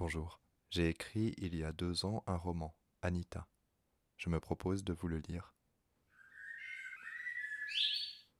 [0.00, 0.40] Bonjour.
[0.70, 3.46] J'ai écrit il y a deux ans un roman, Anita.
[4.16, 5.54] Je me propose de vous le lire.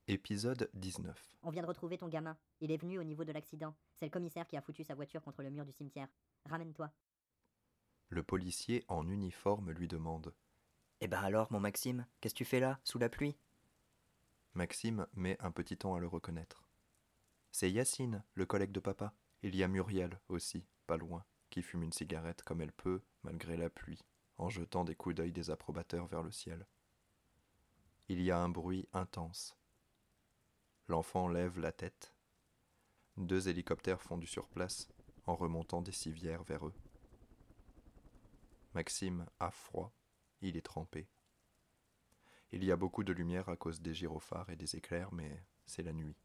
[0.08, 1.36] Épisode 19.
[1.42, 2.38] On vient de retrouver ton gamin.
[2.62, 3.76] Il est venu au niveau de l'accident.
[3.94, 6.08] C'est le commissaire qui a foutu sa voiture contre le mur du cimetière.
[6.46, 6.90] Ramène-toi.
[8.08, 10.32] Le policier en uniforme lui demande.
[11.02, 13.36] Eh ben alors, mon Maxime, qu'est-ce que tu fais là, sous la pluie?
[14.54, 16.64] Maxime met un petit temps à le reconnaître.
[17.52, 19.12] C'est Yacine, le collègue de papa.
[19.42, 23.56] Il y a Muriel aussi, pas loin, qui fume une cigarette comme elle peut, malgré
[23.56, 24.02] la pluie,
[24.38, 26.66] en jetant des coups d'œil désapprobateurs vers le ciel.
[28.08, 29.56] Il y a un bruit intense.
[30.88, 32.14] L'enfant lève la tête.
[33.16, 34.88] Deux hélicoptères font du surplace
[35.26, 36.74] en remontant des civières vers eux.
[38.74, 39.92] Maxime a froid,
[40.40, 41.08] il est trempé.
[42.52, 45.82] Il y a beaucoup de lumière à cause des gyrophares et des éclairs, mais c'est
[45.82, 46.16] la nuit.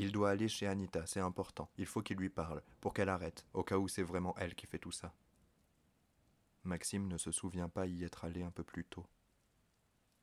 [0.00, 1.68] Il doit aller chez Anita, c'est important.
[1.76, 4.66] Il faut qu'il lui parle, pour qu'elle arrête, au cas où c'est vraiment elle qui
[4.66, 5.12] fait tout ça.
[6.62, 9.06] Maxime ne se souvient pas y être allé un peu plus tôt.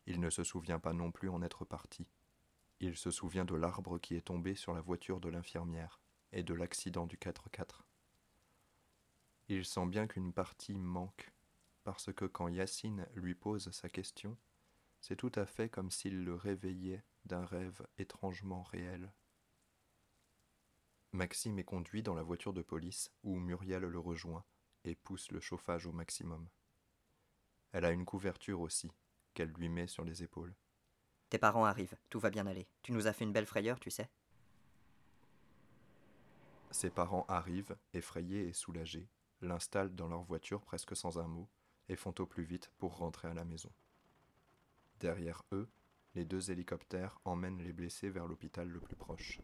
[0.05, 2.07] Il ne se souvient pas non plus en être parti.
[2.79, 5.99] Il se souvient de l'arbre qui est tombé sur la voiture de l'infirmière
[6.31, 7.81] et de l'accident du 4x4.
[9.49, 11.33] Il sent bien qu'une partie manque,
[11.83, 14.37] parce que quand Yacine lui pose sa question,
[15.01, 19.11] c'est tout à fait comme s'il le réveillait d'un rêve étrangement réel.
[21.16, 24.44] Maxime est conduit dans la voiture de police où Muriel le rejoint
[24.83, 26.45] et pousse le chauffage au maximum.
[27.72, 28.91] Elle a une couverture aussi,
[29.33, 30.53] qu'elle lui met sur les épaules.
[31.30, 32.67] Tes parents arrivent, tout va bien aller.
[32.83, 34.09] Tu nous as fait une belle frayeur, tu sais.
[36.72, 39.07] Ses parents arrivent, effrayés et soulagés,
[39.41, 41.47] l'installent dans leur voiture presque sans un mot
[41.88, 43.72] et font au plus vite pour rentrer à la maison.
[45.00, 45.69] Derrière eux,
[46.13, 49.39] les deux hélicoptères emmènent les blessés vers l'hôpital le plus proche.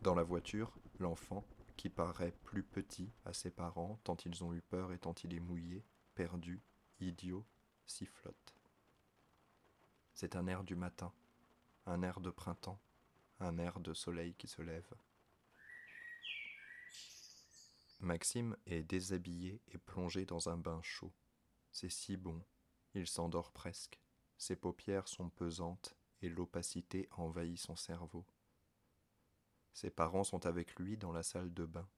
[0.00, 1.44] Dans la voiture, l'enfant,
[1.76, 5.34] qui paraît plus petit à ses parents tant ils ont eu peur et tant il
[5.34, 6.62] est mouillé, perdu,
[7.00, 7.44] idiot,
[7.84, 8.54] sifflote.
[10.14, 11.12] C'est un air du matin,
[11.86, 12.80] un air de printemps,
[13.40, 14.92] un air de soleil qui se lève.
[18.00, 21.12] Maxime est déshabillé et plongé dans un bain chaud.
[21.72, 22.40] C'est si bon,
[22.94, 24.00] il s'endort presque.
[24.36, 28.24] Ses paupières sont pesantes et l'opacité envahit son cerveau.
[29.72, 31.88] Ses parents sont avec lui dans la salle de bain.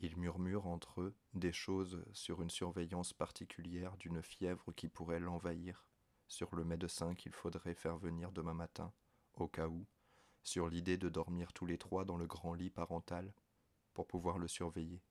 [0.00, 5.86] Ils murmurent entre eux des choses sur une surveillance particulière d'une fièvre qui pourrait l'envahir,
[6.28, 8.92] sur le médecin qu'il faudrait faire venir demain matin,
[9.34, 9.86] au cas où,
[10.42, 13.32] sur l'idée de dormir tous les trois dans le grand lit parental
[13.94, 15.02] pour pouvoir le surveiller.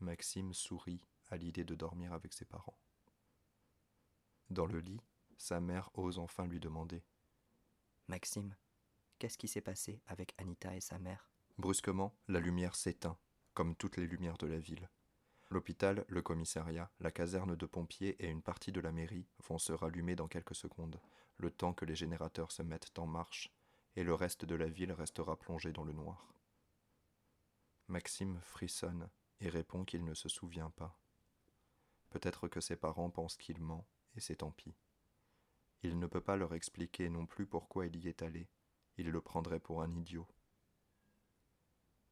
[0.00, 2.78] Maxime sourit à l'idée de dormir avec ses parents.
[4.50, 5.00] Dans le lit,
[5.36, 7.02] sa mère ose enfin lui demander
[8.06, 8.54] Maxime,
[9.18, 11.30] qu'est-ce qui s'est passé avec Anita et sa mère?
[11.58, 13.18] Brusquement, la lumière s'éteint,
[13.54, 14.88] comme toutes les lumières de la ville.
[15.50, 19.72] L'hôpital, le commissariat, la caserne de pompiers et une partie de la mairie vont se
[19.72, 21.00] rallumer dans quelques secondes,
[21.38, 23.50] le temps que les générateurs se mettent en marche,
[23.96, 26.32] et le reste de la ville restera plongé dans le noir.
[27.88, 29.08] Maxime frissonne
[29.40, 30.98] et répond qu'il ne se souvient pas.
[32.10, 34.74] Peut-être que ses parents pensent qu'il ment, et c'est tant pis.
[35.82, 38.48] Il ne peut pas leur expliquer non plus pourquoi il y est allé,
[38.98, 40.26] il le prendrait pour un idiot.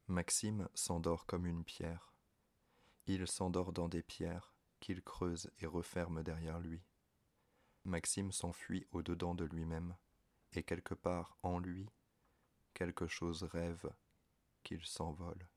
[0.07, 2.13] Maxime s'endort comme une pierre.
[3.07, 6.81] Il s'endort dans des pierres qu'il creuse et referme derrière lui.
[7.83, 9.95] Maxime s'enfuit au-dedans de lui-même,
[10.53, 11.89] et quelque part en lui,
[12.73, 13.89] quelque chose rêve
[14.63, 15.47] qu'il s'envole.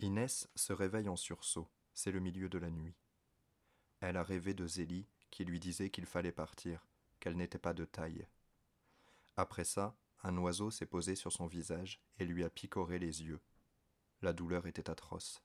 [0.00, 2.96] Inès se réveille en sursaut, c'est le milieu de la nuit.
[4.00, 6.86] Elle a rêvé de Zélie qui lui disait qu'il fallait partir,
[7.24, 8.26] qu'elle n'était pas de taille.
[9.38, 13.40] Après ça, un oiseau s'est posé sur son visage et lui a picoré les yeux.
[14.20, 15.42] La douleur était atroce.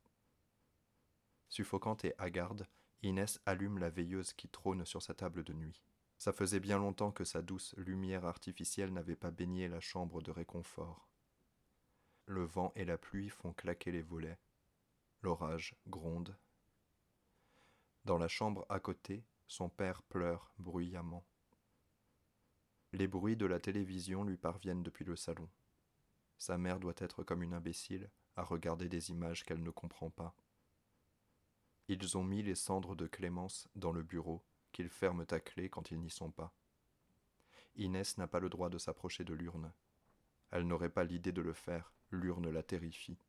[1.47, 2.67] Suffocante et hagarde,
[3.01, 5.81] Inès allume la veilleuse qui trône sur sa table de nuit.
[6.17, 10.31] Ça faisait bien longtemps que sa douce lumière artificielle n'avait pas baigné la chambre de
[10.31, 11.07] réconfort.
[12.25, 14.37] Le vent et la pluie font claquer les volets.
[15.21, 16.37] L'orage gronde.
[18.03, 21.25] Dans la chambre à côté, son père pleure bruyamment.
[22.91, 25.47] Les bruits de la télévision lui parviennent depuis le salon.
[26.39, 30.35] Sa mère doit être comme une imbécile à regarder des images qu'elle ne comprend pas.
[31.87, 35.91] Ils ont mis les cendres de Clémence dans le bureau, qu'ils ferment à clé quand
[35.91, 36.53] ils n'y sont pas.
[37.75, 39.71] Inès n'a pas le droit de s'approcher de l'urne.
[40.51, 43.19] Elle n'aurait pas l'idée de le faire, l'urne la terrifie.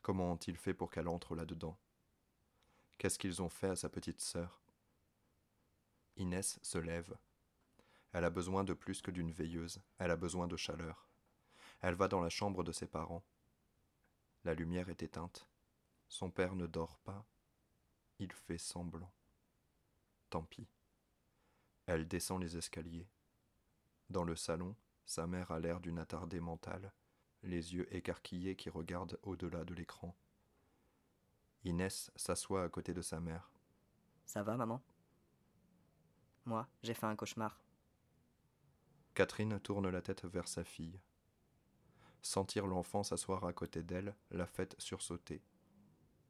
[0.00, 1.78] Comment ont-ils fait pour qu'elle entre là-dedans?
[2.98, 4.60] Qu'est-ce qu'ils ont fait à sa petite sœur?
[6.16, 7.16] Inès se lève,
[8.12, 11.08] elle a besoin de plus que d'une veilleuse, elle a besoin de chaleur.
[11.80, 13.24] Elle va dans la chambre de ses parents.
[14.44, 15.48] La lumière est éteinte.
[16.08, 17.24] Son père ne dort pas.
[18.18, 19.12] Il fait semblant.
[20.30, 20.68] Tant pis.
[21.86, 23.08] Elle descend les escaliers.
[24.10, 26.92] Dans le salon, sa mère a l'air d'une attardée mentale,
[27.42, 30.14] les yeux écarquillés qui regardent au-delà de l'écran.
[31.64, 33.50] Inès s'assoit à côté de sa mère.
[34.26, 34.82] Ça va, maman?
[36.44, 37.60] Moi, j'ai fait un cauchemar.
[39.14, 40.98] Catherine tourne la tête vers sa fille.
[42.22, 45.42] Sentir l'enfant s'asseoir à côté d'elle l'a fait sursauter.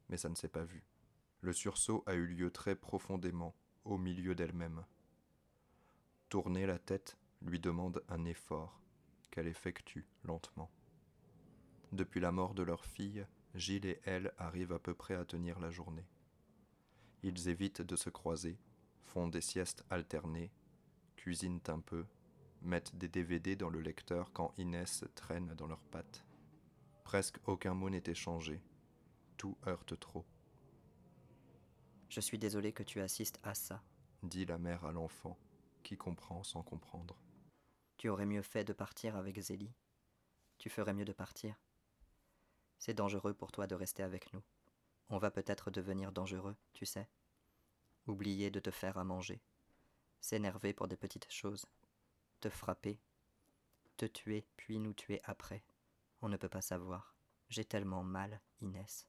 [0.09, 0.83] Mais ça ne s'est pas vu.
[1.41, 4.85] Le sursaut a eu lieu très profondément, au milieu d'elle-même.
[6.29, 8.81] Tourner la tête lui demande un effort
[9.29, 10.71] qu'elle effectue lentement.
[11.91, 13.25] Depuis la mort de leur fille,
[13.55, 16.07] Gilles et elle arrivent à peu près à tenir la journée.
[17.21, 18.57] Ils évitent de se croiser,
[19.03, 20.51] font des siestes alternées,
[21.15, 22.05] cuisinent un peu,
[22.63, 26.25] mettent des DVD dans le lecteur quand Inès traîne dans leurs pattes.
[27.03, 28.61] Presque aucun mot n'est échangé.
[29.37, 30.25] Tout heurte trop.
[32.09, 33.81] Je suis désolé que tu assistes à ça,
[34.21, 35.37] dit la mère à l'enfant,
[35.83, 37.17] qui comprend sans comprendre.
[37.97, 39.73] Tu aurais mieux fait de partir avec Zélie.
[40.57, 41.59] Tu ferais mieux de partir.
[42.79, 44.43] C'est dangereux pour toi de rester avec nous.
[45.09, 47.09] On va peut-être devenir dangereux, tu sais.
[48.07, 49.41] Oublier de te faire à manger.
[50.21, 51.65] S'énerver pour des petites choses
[52.43, 52.99] te frapper,
[53.95, 55.63] te tuer, puis nous tuer après.
[56.21, 57.15] On ne peut pas savoir.
[57.47, 59.07] J'ai tellement mal, Inès.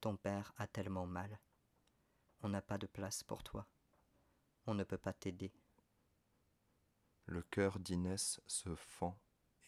[0.00, 1.40] Ton père a tellement mal.
[2.40, 3.66] On n'a pas de place pour toi.
[4.66, 5.52] On ne peut pas t'aider.
[7.26, 9.18] Le cœur d'Inès se fend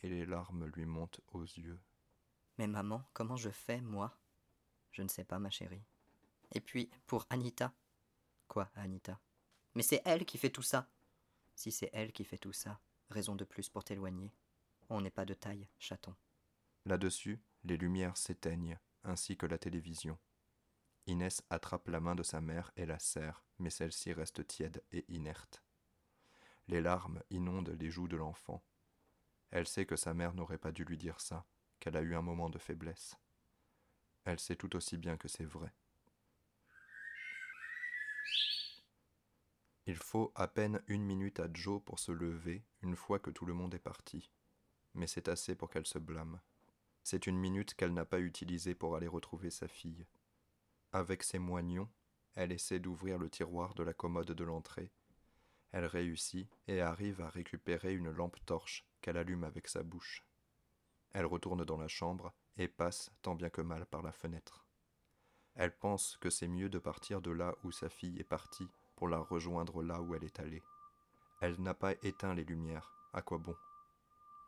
[0.02, 1.81] et les larmes lui montent aux yeux.
[2.58, 4.17] Mais maman, comment je fais, moi?
[4.93, 5.85] Je ne sais pas, ma chérie.
[6.52, 7.75] Et puis, pour Anita?
[8.47, 9.19] Quoi, Anita?
[9.75, 10.88] Mais c'est elle qui fait tout ça.
[11.54, 12.80] Si c'est elle qui fait tout ça,
[13.10, 14.32] raison de plus pour t'éloigner.
[14.88, 16.14] On n'est pas de taille, chaton.
[16.84, 20.18] Là-dessus, les lumières s'éteignent, ainsi que la télévision.
[21.06, 25.04] Inès attrape la main de sa mère et la serre, mais celle-ci reste tiède et
[25.08, 25.62] inerte.
[26.68, 28.62] Les larmes inondent les joues de l'enfant.
[29.50, 31.46] Elle sait que sa mère n'aurait pas dû lui dire ça,
[31.78, 33.16] qu'elle a eu un moment de faiblesse.
[34.24, 35.72] Elle sait tout aussi bien que c'est vrai.
[39.86, 43.44] Il faut à peine une minute à Joe pour se lever une fois que tout
[43.44, 44.31] le monde est parti.
[44.94, 46.40] Mais c'est assez pour qu'elle se blâme.
[47.02, 50.06] C'est une minute qu'elle n'a pas utilisée pour aller retrouver sa fille.
[50.92, 51.90] Avec ses moignons,
[52.34, 54.90] elle essaie d'ouvrir le tiroir de la commode de l'entrée.
[55.70, 60.25] Elle réussit et arrive à récupérer une lampe torche qu'elle allume avec sa bouche.
[61.12, 64.66] Elle retourne dans la chambre et passe tant bien que mal par la fenêtre.
[65.56, 69.08] Elle pense que c'est mieux de partir de là où sa fille est partie pour
[69.08, 70.62] la rejoindre là où elle est allée.
[71.41, 73.56] Elle n'a pas éteint les lumières, à quoi bon?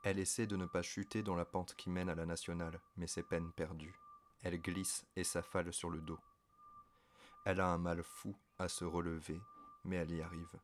[0.02, 3.06] Elle essaie de ne pas chuter dans la pente qui mène à la nationale, mais
[3.06, 3.98] c'est peine perdue.
[4.42, 6.20] Elle glisse et s'affale sur le dos.
[7.44, 9.40] Elle a un mal fou à se relever,
[9.84, 10.60] mais elle y arrive.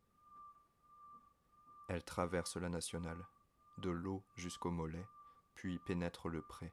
[1.88, 3.26] Elle traverse la nationale,
[3.78, 5.06] de l'eau jusqu'au mollet,
[5.54, 6.72] puis pénètre le pré.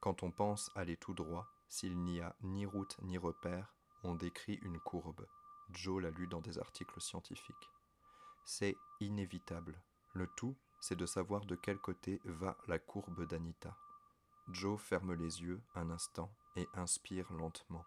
[0.00, 4.58] Quand on pense aller tout droit, s'il n'y a ni route ni repère, on décrit
[4.62, 5.26] une courbe.
[5.70, 7.70] Joe l'a lu dans des articles scientifiques.
[8.44, 9.80] C'est inévitable.
[10.14, 13.76] Le tout, c'est de savoir de quel côté va la courbe d'Anita.
[14.50, 17.84] Joe ferme les yeux un instant et inspire lentement.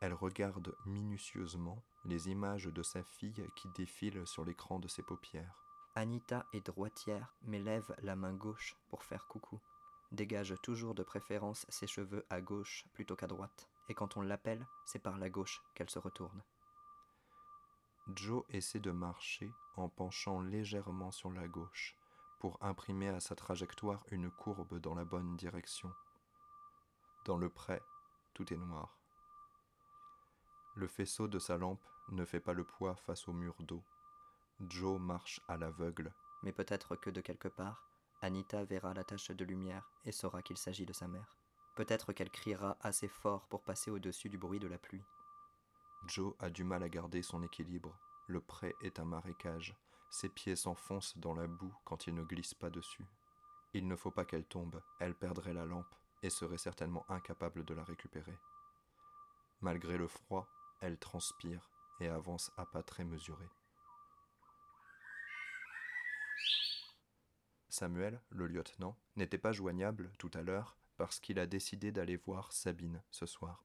[0.00, 5.64] Elle regarde minutieusement les images de sa fille qui défilent sur l'écran de ses paupières.
[5.94, 9.60] Anita est droitière, mais lève la main gauche pour faire coucou.
[10.10, 14.66] Dégage toujours de préférence ses cheveux à gauche plutôt qu'à droite, et quand on l'appelle,
[14.84, 16.42] c'est par la gauche qu'elle se retourne.
[18.12, 21.96] Joe essaie de marcher en penchant légèrement sur la gauche
[22.38, 25.90] pour imprimer à sa trajectoire une courbe dans la bonne direction.
[27.24, 27.80] Dans le pré,
[28.34, 28.98] tout est noir.
[30.74, 33.82] Le faisceau de sa lampe ne fait pas le poids face au mur d'eau.
[34.68, 36.12] Joe marche à l'aveugle.
[36.42, 37.88] Mais peut-être que de quelque part,
[38.20, 41.34] Anita verra la tache de lumière et saura qu'il s'agit de sa mère.
[41.74, 45.04] Peut-être qu'elle criera assez fort pour passer au-dessus du bruit de la pluie.
[46.06, 47.98] Joe a du mal à garder son équilibre.
[48.26, 49.74] Le pré est un marécage.
[50.10, 53.06] Ses pieds s'enfoncent dans la boue quand il ne glisse pas dessus.
[53.72, 57.74] Il ne faut pas qu'elle tombe, elle perdrait la lampe et serait certainement incapable de
[57.74, 58.38] la récupérer.
[59.60, 60.46] Malgré le froid,
[60.80, 61.70] elle transpire
[62.00, 63.50] et avance à pas très mesurés.
[67.68, 72.52] Samuel, le lieutenant, n'était pas joignable tout à l'heure parce qu'il a décidé d'aller voir
[72.52, 73.64] Sabine ce soir.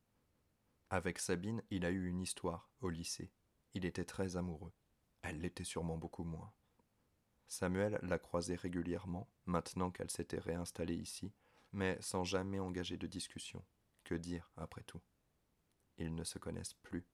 [0.92, 3.32] Avec Sabine, il a eu une histoire au lycée.
[3.76, 4.74] Il était très amoureux.
[5.22, 6.52] Elle l'était sûrement beaucoup moins.
[7.48, 11.32] Samuel la croisait régulièrement, maintenant qu'elle s'était réinstallée ici,
[11.74, 13.64] mais sans jamais engager de discussion.
[14.04, 15.02] Que dire, après tout?
[15.98, 17.06] Ils ne se connaissent plus.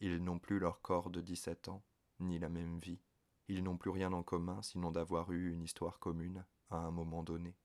[0.00, 1.82] Ils n'ont plus leur corps de 17 ans,
[2.20, 3.00] ni la même vie.
[3.48, 7.22] Ils n'ont plus rien en commun sinon d'avoir eu une histoire commune à un moment
[7.22, 7.56] donné.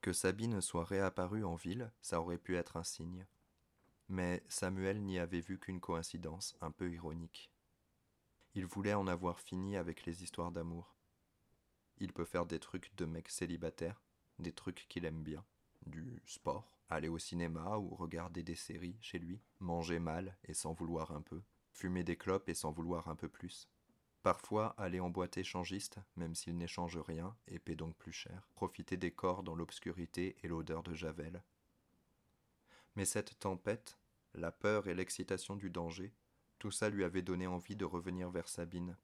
[0.00, 3.26] Que Sabine soit réapparue en ville, ça aurait pu être un signe.
[4.08, 7.50] Mais Samuel n'y avait vu qu'une coïncidence un peu ironique.
[8.54, 10.94] Il voulait en avoir fini avec les histoires d'amour.
[11.98, 14.02] Il peut faire des trucs de mec célibataire,
[14.38, 15.44] des trucs qu'il aime bien,
[15.86, 20.72] du sport, aller au cinéma ou regarder des séries chez lui, manger mal et s'en
[20.72, 21.42] vouloir un peu,
[21.72, 23.68] fumer des clopes et s'en vouloir un peu plus.
[24.22, 28.96] Parfois aller en boîte échangiste, même s'il n'échange rien et paie donc plus cher, profiter
[28.96, 31.42] des corps dans l'obscurité et l'odeur de Javel.
[32.96, 33.98] Mais cette tempête,
[34.34, 36.12] la peur et l'excitation du danger,
[36.58, 38.96] tout ça lui avait donné envie de revenir vers Sabine,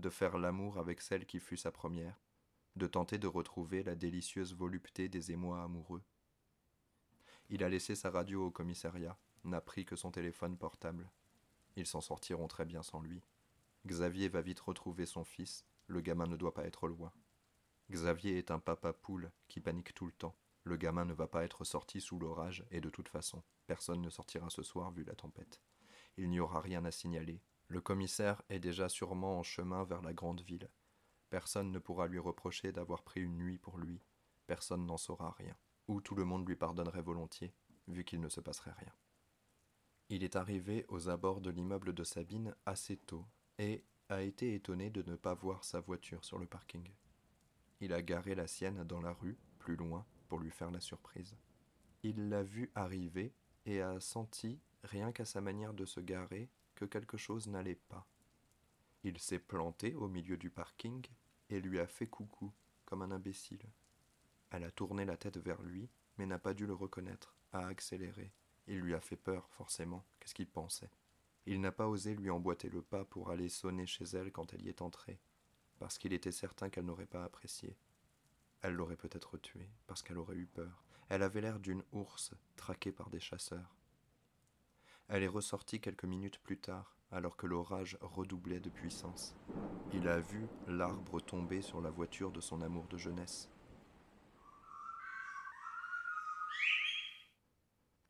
[0.00, 2.20] de faire l'amour avec celle qui fut sa première,
[2.76, 6.02] de tenter de retrouver la délicieuse volupté des émois amoureux.
[7.48, 11.08] Il a laissé sa radio au commissariat, n'a pris que son téléphone portable.
[11.76, 13.22] Ils s'en sortiront très bien sans lui.
[13.86, 17.12] Xavier va vite retrouver son fils, le gamin ne doit pas être loin.
[17.90, 20.34] Xavier est un papa poule qui panique tout le temps.
[20.66, 24.10] Le gamin ne va pas être sorti sous l'orage, et de toute façon, personne ne
[24.10, 25.62] sortira ce soir vu la tempête
[26.16, 27.40] il n'y aura rien à signaler.
[27.68, 30.70] Le commissaire est déjà sûrement en chemin vers la grande ville.
[31.30, 34.00] Personne ne pourra lui reprocher d'avoir pris une nuit pour lui.
[34.46, 35.56] Personne n'en saura rien.
[35.88, 37.52] Ou tout le monde lui pardonnerait volontiers,
[37.88, 38.92] vu qu'il ne se passerait rien.
[40.08, 43.26] Il est arrivé aux abords de l'immeuble de Sabine assez tôt,
[43.58, 46.88] et a été étonné de ne pas voir sa voiture sur le parking.
[47.80, 51.36] Il a garé la sienne dans la rue, plus loin, pour lui faire la surprise.
[52.02, 53.32] Il l'a vue arriver
[53.64, 58.06] et a senti rien qu'à sa manière de se garer, que quelque chose n'allait pas.
[59.02, 61.06] Il s'est planté au milieu du parking
[61.50, 62.52] et lui a fait coucou,
[62.84, 63.64] comme un imbécile.
[64.50, 68.32] Elle a tourné la tête vers lui, mais n'a pas dû le reconnaître, a accéléré.
[68.68, 70.04] Il lui a fait peur, forcément.
[70.18, 70.90] Qu'est-ce qu'il pensait?
[71.46, 74.62] Il n'a pas osé lui emboîter le pas pour aller sonner chez elle quand elle
[74.62, 75.20] y est entrée,
[75.78, 77.76] parce qu'il était certain qu'elle n'aurait pas apprécié.
[78.62, 80.84] Elle l'aurait peut-être tué, parce qu'elle aurait eu peur.
[81.08, 83.76] Elle avait l'air d'une ours traquée par des chasseurs.
[85.08, 89.36] Elle est ressortie quelques minutes plus tard, alors que l'orage redoublait de puissance.
[89.92, 93.48] Il a vu l'arbre tomber sur la voiture de son amour de jeunesse.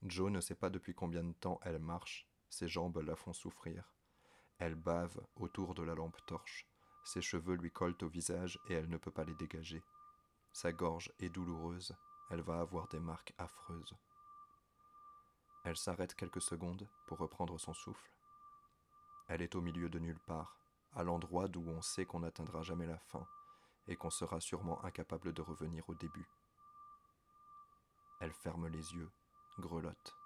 [0.03, 3.93] Joe ne sait pas depuis combien de temps elle marche, ses jambes la font souffrir.
[4.59, 6.67] Elle bave autour de la lampe torche,
[7.05, 9.83] ses cheveux lui collent au visage et elle ne peut pas les dégager.
[10.57, 11.95] Sa gorge est douloureuse,
[12.31, 13.95] elle va avoir des marques affreuses.
[15.65, 18.11] Elle s'arrête quelques secondes pour reprendre son souffle.
[19.29, 20.57] Elle est au milieu de nulle part,
[20.95, 23.27] à l'endroit d'où on sait qu'on n'atteindra jamais la fin
[23.87, 26.27] et qu'on sera sûrement incapable de revenir au début.
[28.21, 29.11] Elle ferme les yeux,
[29.59, 30.17] grelotte.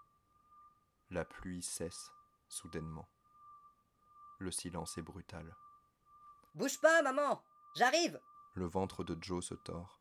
[1.10, 2.12] La pluie cesse
[2.48, 3.08] soudainement.
[4.38, 5.56] Le silence est brutal.
[6.54, 7.42] Bouge pas, maman
[7.74, 8.20] J'arrive
[8.54, 9.99] Le ventre de Joe se tord.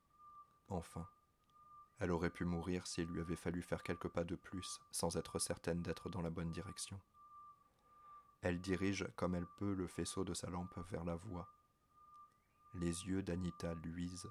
[0.70, 1.08] Enfin.
[2.00, 5.38] Elle aurait pu mourir s'il lui avait fallu faire quelques pas de plus sans être
[5.38, 7.00] certaine d'être dans la bonne direction.
[8.42, 11.50] Elle dirige comme elle peut le faisceau de sa lampe vers la voie.
[12.76, 14.30] Les yeux d'Anita luisent,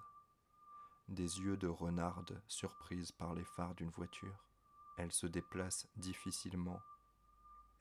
[1.09, 4.45] des yeux de renarde surprise par les phares d'une voiture.
[4.97, 6.81] Elle se déplace difficilement.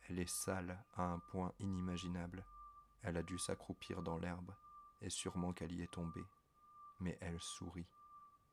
[0.08, 2.46] Elle est sale à un point inimaginable.
[3.04, 4.54] Elle a dû s'accroupir dans l'herbe,
[5.02, 6.26] et sûrement qu'elle y est tombée.
[7.00, 7.88] Mais elle sourit.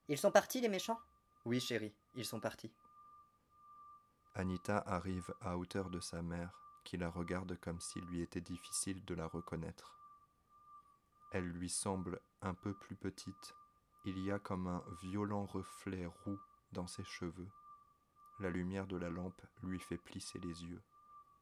[0.09, 1.01] Ils sont partis, les méchants?
[1.45, 2.73] Oui, chérie, ils sont partis.
[4.35, 9.05] Anita arrive à hauteur de sa mère, qui la regarde comme s'il lui était difficile
[9.05, 9.95] de la reconnaître.
[11.33, 13.55] Elle lui semble un peu plus petite.
[14.05, 16.39] Il y a comme un violent reflet roux
[16.73, 17.49] dans ses cheveux.
[18.41, 20.83] La lumière de la lampe lui fait plisser les yeux.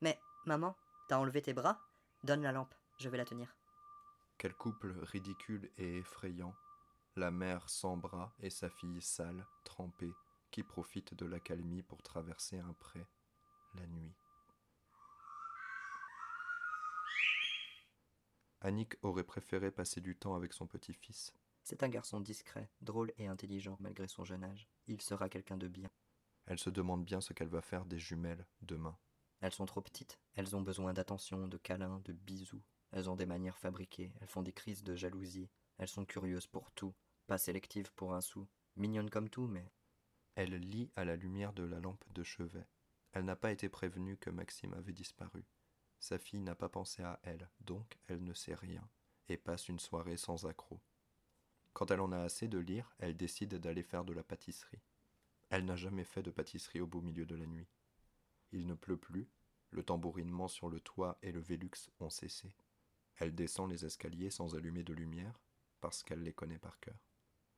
[0.01, 0.77] Mais, maman,
[1.09, 1.81] t'as enlevé tes bras?
[2.23, 3.57] Donne la lampe, je vais la tenir.
[4.39, 6.55] Quel couple ridicule et effrayant
[7.17, 10.13] la mère sans bras et sa fille sale, trempée,
[10.51, 13.07] qui profite de l'accalmie pour traverser un pré,
[13.75, 14.15] la nuit.
[18.61, 21.33] Annick aurait préféré passer du temps avec son petit-fils.
[21.65, 24.69] C'est un garçon discret, drôle et intelligent malgré son jeune âge.
[24.87, 25.91] Il sera quelqu'un de bien.
[26.47, 28.97] Elle se demande bien ce qu'elle va faire des jumelles demain.
[29.41, 30.21] Elles sont trop petites.
[30.35, 32.63] Elles ont besoin d'attention, de câlins, de bisous.
[32.93, 34.13] Elles ont des manières fabriquées.
[34.21, 35.51] Elles font des crises de jalousie.
[35.83, 36.95] Elles sont curieuses pour tout,
[37.27, 38.47] pas sélectives pour un sou,
[38.77, 39.69] mignonnes comme tout, mais.
[40.37, 42.69] Elle lit à la lumière de la lampe de chevet.
[43.11, 45.45] Elle n'a pas été prévenue que Maxime avait disparu.
[45.99, 48.89] Sa fille n'a pas pensé à elle, donc elle ne sait rien,
[49.29, 50.81] et passe une soirée sans accroc.
[51.73, 54.85] Quand elle en a assez de lire, elle décide d'aller faire de la pâtisserie.
[55.51, 57.67] Elle n'a jamais fait de pâtisserie au beau milieu de la nuit.
[58.53, 59.29] Il ne pleut plus,
[59.71, 62.55] le tambourinement sur le toit et le Vélux ont cessé.
[63.17, 65.41] Elle descend les escaliers sans allumer de lumière,
[65.83, 66.97] parce qu'elle les connaît par cœur.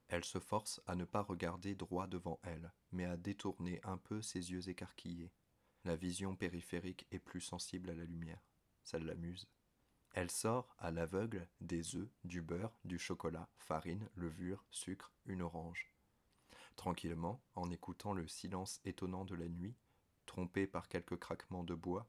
[0.09, 4.21] Elle se force à ne pas regarder droit devant elle, mais à détourner un peu
[4.23, 5.33] ses yeux écarquillés.
[5.85, 8.43] La vision périphérique est plus sensible à la lumière.
[8.83, 9.47] Ça l'amuse.
[10.13, 15.93] Elle sort, à l'aveugle, des œufs, du beurre, du chocolat, farine, levure, sucre, une orange.
[16.77, 19.77] Tranquillement, en écoutant le silence étonnant de la nuit,
[20.25, 22.09] trompée par quelques craquements de bois,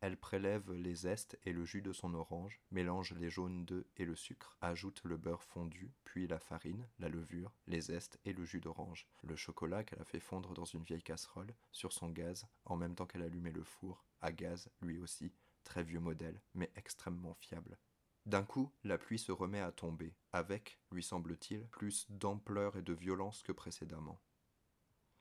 [0.00, 4.04] elle prélève les zestes et le jus de son orange, mélange les jaunes d'œufs et
[4.04, 8.44] le sucre, ajoute le beurre fondu, puis la farine, la levure, les zestes et le
[8.44, 12.46] jus d'orange, le chocolat qu'elle a fait fondre dans une vieille casserole, sur son gaz,
[12.66, 15.32] en même temps qu'elle allumait le four, à gaz lui aussi,
[15.64, 17.78] très vieux modèle, mais extrêmement fiable.
[18.26, 22.92] D'un coup, la pluie se remet à tomber, avec, lui semble-t-il, plus d'ampleur et de
[22.94, 24.20] violence que précédemment.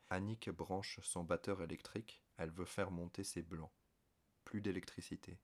[0.09, 3.71] Annick branche son batteur électrique, elle veut faire monter ses blancs
[4.43, 5.39] plus d'électricité.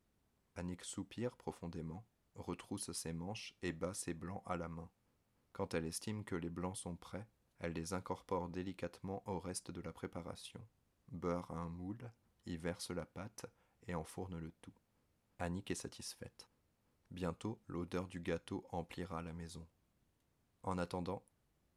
[0.55, 4.89] Annick soupire profondément, retrousse ses manches et bat ses blancs à la main.
[5.51, 7.27] Quand elle estime que les blancs sont prêts,
[7.59, 10.65] elle les incorpore délicatement au reste de la préparation.
[11.11, 12.11] Beurre un moule,
[12.45, 13.45] y verse la pâte
[13.87, 14.73] et enfourne le tout.
[15.39, 16.49] Annick est satisfaite.
[17.11, 19.67] Bientôt, l'odeur du gâteau emplira la maison.
[20.63, 21.25] En attendant,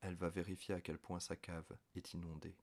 [0.01, 2.57] elle va vérifier à quel point sa cave est inondée.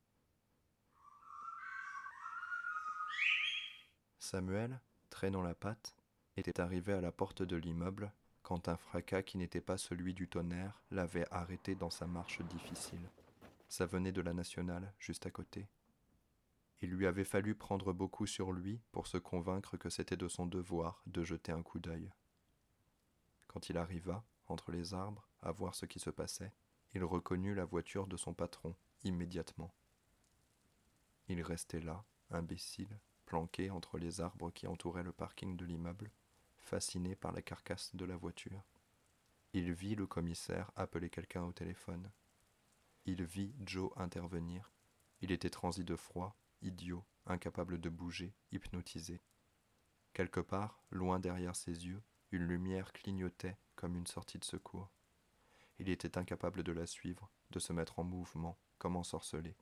[4.30, 5.96] Samuel, traînant la patte,
[6.38, 10.28] était arrivé à la porte de l'immeuble quand un fracas qui n'était pas celui du
[10.28, 13.10] tonnerre l'avait arrêté dans sa marche difficile.
[13.70, 15.68] Ça venait de la nationale, juste à côté.
[16.84, 20.46] Il lui avait fallu prendre beaucoup sur lui pour se convaincre que c'était de son
[20.46, 22.12] devoir de jeter un coup d'œil.
[23.48, 26.54] Quand il arriva, entre les arbres, à voir ce qui se passait,
[26.94, 29.74] il reconnut la voiture de son patron immédiatement.
[31.30, 36.10] Il restait là, imbécile, planqué entre les arbres qui entouraient le parking de l'immeuble,
[36.58, 38.64] fasciné par la carcasse de la voiture.
[39.54, 42.12] Il vit le commissaire appeler quelqu'un au téléphone.
[43.06, 44.72] Il vit Joe intervenir.
[45.22, 49.22] Il était transi de froid, idiot, incapable de bouger, hypnotisé.
[50.14, 54.90] Quelque part, loin derrière ses yeux, une lumière clignotait comme une sortie de secours.
[55.78, 59.56] Il était incapable de la suivre, de se mettre en mouvement, comme ensorcelé.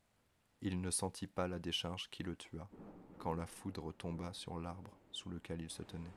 [0.62, 2.70] Il ne sentit pas la décharge qui le tua,
[3.18, 6.14] quand la foudre tomba sur l'arbre sous lequel il se tenait.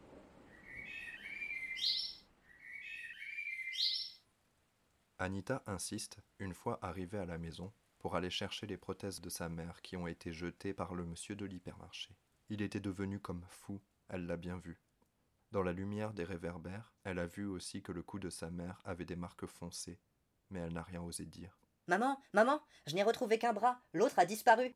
[5.19, 9.51] Anita insiste, une fois arrivée à la maison, pour aller chercher les prothèses de sa
[9.51, 12.17] mère qui ont été jetées par le monsieur de l'hypermarché.
[12.49, 14.81] Il était devenu comme fou, elle l'a bien vu.
[15.53, 18.81] Dans la lumière des réverbères, elle a vu aussi que le cou de sa mère
[18.85, 20.01] avait des marques foncées,
[20.49, 21.59] mais elle n'a rien osé dire.
[21.87, 24.75] Maman, maman, je n'ai retrouvé qu'un bras, l'autre a disparu.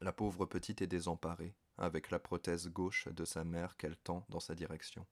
[0.00, 4.40] La pauvre petite est désemparée, avec la prothèse gauche de sa mère qu'elle tend dans
[4.40, 5.06] sa direction.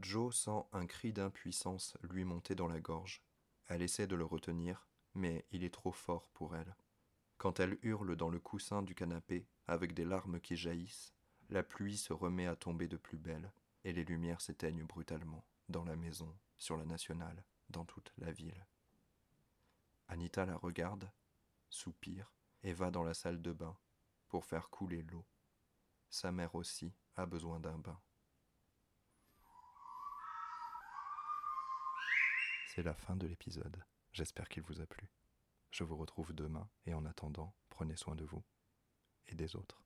[0.00, 3.22] Joe sent un cri d'impuissance lui monter dans la gorge.
[3.66, 6.76] Elle essaie de le retenir, mais il est trop fort pour elle.
[7.38, 11.12] Quand elle hurle dans le coussin du canapé, avec des larmes qui jaillissent,
[11.50, 13.52] la pluie se remet à tomber de plus belle,
[13.84, 18.66] et les lumières s'éteignent brutalement, dans la maison, sur la nationale, dans toute la ville.
[20.08, 21.10] Anita la regarde,
[21.68, 23.76] soupire, et va dans la salle de bain
[24.28, 25.24] pour faire couler l'eau.
[26.10, 28.00] Sa mère aussi a besoin d'un bain.
[32.66, 33.84] C'est la fin de l'épisode.
[34.12, 35.10] J'espère qu'il vous a plu.
[35.70, 38.42] Je vous retrouve demain et en attendant, prenez soin de vous
[39.26, 39.82] et des autres.